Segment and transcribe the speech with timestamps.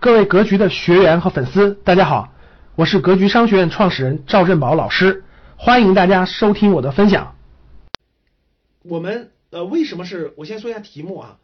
[0.00, 2.32] 各位格局的学员和粉丝，大家好，
[2.74, 5.24] 我是格局商学院创始人赵振宝老师，
[5.58, 7.36] 欢迎大家收听我的分享。
[8.82, 11.38] 我们呃，为什么是我先说一下题目啊？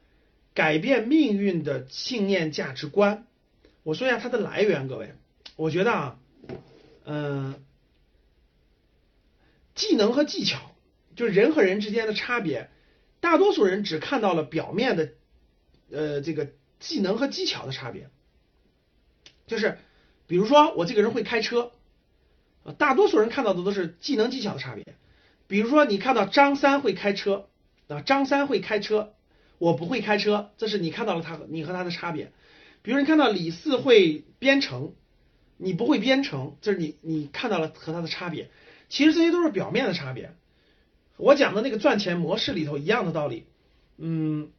[0.55, 3.27] 改变命运的信念价值观。
[3.83, 5.13] 我说一下它的来源，各位，
[5.57, 6.17] 我觉得啊，
[7.05, 7.57] 嗯、
[9.75, 10.59] 技能和技巧，
[11.15, 12.71] 就是人和人之间的差别，
[13.21, 15.11] 大多数人只看到了表面的
[15.93, 16.49] 呃这个
[16.81, 18.09] 技能和技巧的差别。
[19.47, 19.79] 就是
[20.27, 21.73] 比如说我这个人会开车，
[22.65, 24.85] 呃大多数人看到的都是技能技巧的差别。
[25.47, 27.49] 比如说你看到张三会开车
[27.89, 29.15] 啊，张三会开车，
[29.59, 32.33] 我不会开车，这是你看到了他和你和他的差别。
[32.83, 34.95] 比如你看到李四会编程，
[35.57, 38.51] 你不会编程，这是你你看到了和他的差别。
[38.89, 40.35] 其实这些都是表面的差别。
[41.17, 43.47] 我讲的那个赚钱模式里头一样的道理，
[43.99, 44.51] 嗯，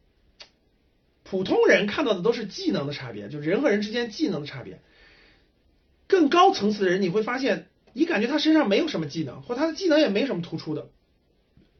[1.30, 4.80] 普通人看到的都是技能的差别，就人和人之间技能的差别。
[6.06, 10.88] 更高层次的人，你会发现，你感觉他身上没有什么技能，或他的技能也没什么突出的，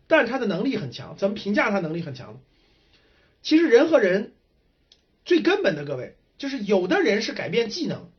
[0.06, 1.16] 但是他的能力很强。
[1.16, 2.40] 怎么评价他能力很强呢？
[3.40, 4.34] 其实人和人
[5.24, 8.10] 最根本的，各位，就是有的人是改变技能，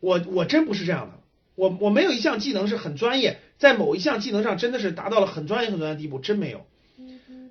[0.00, 1.20] 我我真不是这样的，
[1.54, 6.66] 我我没有一项技能是很专业，在某一项技能上真的是达到了很专业很专业的地步，真没有。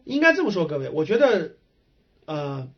[0.04, 1.54] 应该这么说，各位，我觉得，
[2.26, 2.70] 呃，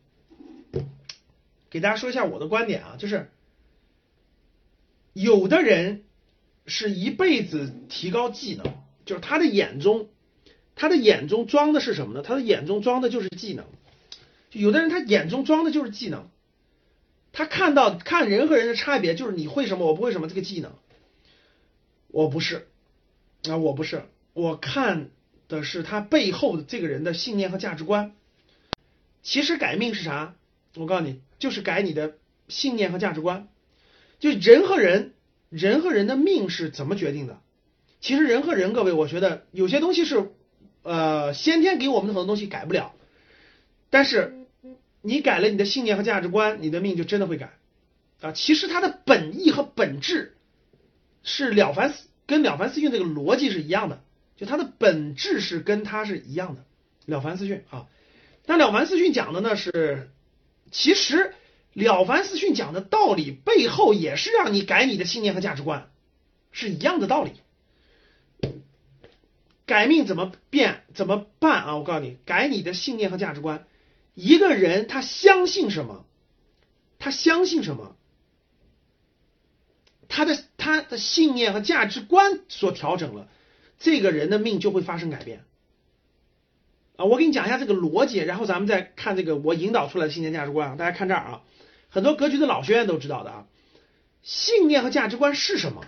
[1.76, 3.30] 给大家说一下我的观点啊，就是
[5.12, 6.04] 有的人
[6.64, 8.72] 是一辈子提高技能，
[9.04, 10.08] 就是他的眼中，
[10.74, 12.22] 他的眼中装的是什么呢？
[12.22, 13.66] 他的眼中装的就是技能。
[14.52, 16.30] 有的人他眼中装的就是技能，
[17.30, 20.72] 他看到看人和人的差别就是你会什么，我不会什么这个技能。
[22.08, 22.68] 我不是
[23.50, 25.10] 啊，我不是，我看
[25.46, 28.16] 的是他背后的这个人的信念和价值观。
[29.22, 30.36] 其实改命是啥？
[30.76, 32.16] 我告诉你，就是改你的
[32.48, 33.48] 信念和价值观。
[34.18, 35.14] 就人和人，
[35.50, 37.40] 人和人的命是怎么决定的？
[38.00, 40.30] 其实人和人，各位，我觉得有些东西是
[40.82, 42.94] 呃先天给我们的很多东西改不了，
[43.90, 44.46] 但是
[45.02, 47.54] 你改了你的信念和价值观，你的命就真的会改
[48.20, 48.32] 啊。
[48.32, 50.36] 其实它的本意和本质
[51.22, 54.02] 是了凡四跟了凡四训这个逻辑是一样的，
[54.36, 56.64] 就它的本质是跟它是一样的。
[57.06, 57.86] 了凡四训啊，
[58.46, 60.10] 但了凡四训讲的呢是，
[60.70, 61.34] 其实
[61.72, 65.90] 了凡四训讲的道理背后也是让你改你的信念和价值观，
[66.52, 67.32] 是一样的道理。
[69.66, 70.84] 改命怎么变？
[70.94, 71.76] 怎么办啊？
[71.76, 73.66] 我告诉你，改你的信念和价值观。
[74.14, 76.06] 一个人他相信什么，
[76.98, 77.96] 他相信什么，
[80.08, 83.28] 他的他的信念和价值观所调整了，
[83.78, 85.44] 这个人的命就会发生改变。
[86.96, 90.76] 啊，我给你讲一下这个逻辑，然后咱们再看这个我引导出来的信念价值观啊。
[90.76, 91.42] 大家看这儿啊，
[91.88, 93.46] 很多格局的老学员都知道的啊，
[94.22, 95.84] 信念和价值观是什么？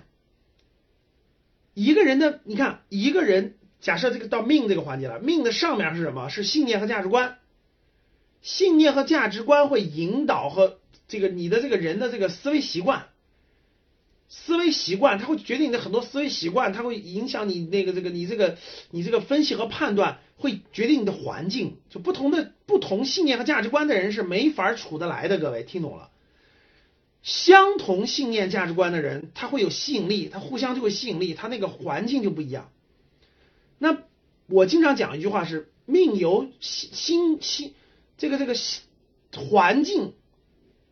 [1.75, 6.29] 一个人的，你看，一个人假设这个到命这个环节了，命的上面是什么？
[6.29, 7.39] 是信念和价值观。
[8.41, 13.08] 信念和价值观会引导和这个你的这个人的这个思维习惯，
[14.29, 18.59] 思维习惯它会决定你的很多思维习惯，它会影响你那个这个你这个
[18.91, 21.79] 你这个分析和判断，会决定你的环境。
[21.89, 26.11] 就不同的不同信念和价值观的人是没法处得来的，各位听懂了？
[27.23, 32.71] 相同信念价值观的人，他会有吸引力，他互相就会吸引力，他那个环境就不一样。
[33.79, 33.99] 那
[34.47, 37.75] 我经常讲一句话是：命由心心。
[38.17, 38.55] 这个这个
[39.33, 40.15] 环境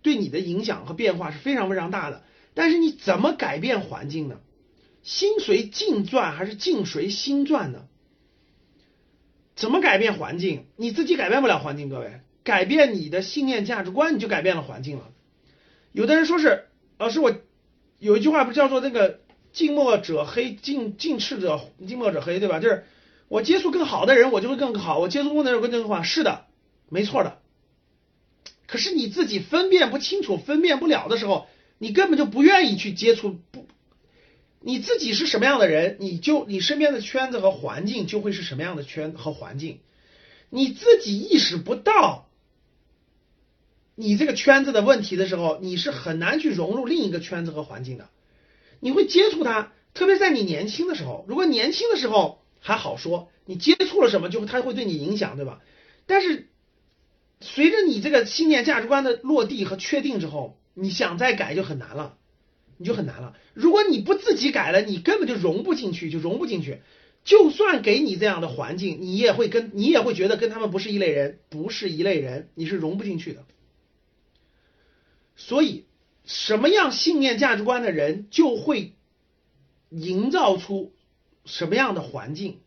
[0.02, 2.24] 对你的影响和变化是非常非常大的，
[2.56, 4.40] 但是你怎么改变环境呢？
[5.02, 7.84] 心随境转还是境随心转呢？
[9.54, 10.64] 怎么改变环境？
[10.76, 15.10] 你自己改变不了环境，各位，改变你的信念价值观，你就改变了环境了。
[15.92, 16.64] 有的人说是
[16.96, 17.36] 老师，我
[17.98, 19.20] 有一句话不叫做那个
[19.52, 22.58] 近墨者黑，近近赤者近墨者黑，对吧？
[22.58, 22.86] 就是
[23.28, 26.02] 我接触更好的人，我就会更好；我接触不的人，会更好。
[26.02, 26.46] 是的。
[26.88, 27.38] 没错的，
[28.66, 31.48] 可是你自己分辨不清楚、分辨不了的时候，
[31.78, 33.36] 你根本就不愿意去接触。
[33.50, 33.66] 不，
[34.60, 39.80] 你自己是什么样的人，你就你身边的圈子和环境就会是什么样的圈和环境。
[40.50, 42.28] 你自己意识不到
[43.94, 48.08] 你这个圈子的问题的时候，你是很难去融入另一个圈子和环境的。
[48.80, 51.24] 你会接触它，特别在你年轻的时候。
[51.28, 55.60] 如果年轻的时候还好说，你接触了什么，就它会对你影响，对吧？
[56.06, 56.48] 但是
[57.40, 62.18] 随着你这个信念价值观的落地和确定之后，你想再改就很难了，
[62.76, 63.34] 你就很难了。
[63.54, 66.82] 如果你不自己改了，你根本就融不进去，就融不进去。
[67.24, 73.44] 就算给你这样的环境，你也会跟你也会觉得跟他们不是一类人，不是一类人，你是融不进去的。
[75.34, 75.86] 所以，
[76.26, 78.92] 什么样信念价值观的人，就会
[79.88, 80.92] 营造出
[81.46, 82.60] 什么样的环境，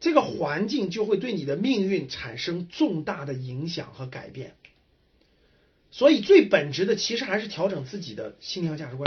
[0.00, 4.54] 这个环境就会对你的命运产生重大的影响和改变。
[5.92, 9.06] 所以最本质的其实还是调整自己的信念和价值观。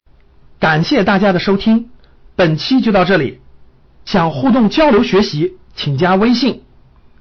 [0.60, 1.90] 感谢大家的收听，
[2.36, 3.42] 本期就到这里。
[4.06, 6.62] 想互动交流学习，请加微信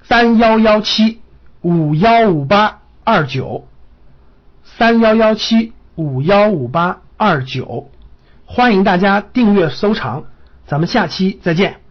[0.03, 1.19] 三幺幺七
[1.61, 3.67] 五幺五八二九
[4.63, 7.89] 三幺幺七五幺五八二九，
[8.45, 10.25] 欢迎大家订阅收藏，
[10.67, 11.84] 咱们下期再见。